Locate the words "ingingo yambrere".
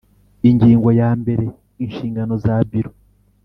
0.49-1.45